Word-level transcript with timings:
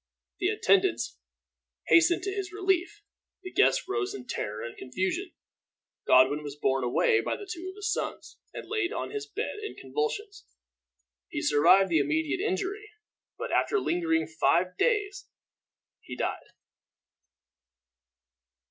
The 0.39 0.47
attendants 0.47 1.19
hastened 1.89 2.23
to 2.23 2.31
his 2.33 2.51
relief, 2.51 3.03
the 3.43 3.51
guests 3.51 3.87
rose 3.87 4.15
in 4.15 4.25
terror 4.25 4.63
and 4.63 4.75
confusion. 4.75 5.31
Godwin 6.07 6.41
was 6.41 6.55
borne 6.55 6.83
away 6.83 7.21
by 7.21 7.35
two 7.35 7.69
of 7.69 7.75
his 7.75 7.93
sons, 7.93 8.39
and 8.51 8.67
laid 8.67 8.91
on 8.91 9.11
his 9.11 9.27
bed 9.27 9.59
in 9.61 9.75
convulsions. 9.75 10.43
He 11.29 11.43
survived 11.43 11.91
the 11.91 11.99
immediate 11.99 12.39
injury, 12.41 12.89
but 13.37 13.51
after 13.51 13.79
lingering 13.79 14.25
five 14.25 14.75
days 14.75 15.27
he 15.99 16.15
died. 16.17 16.47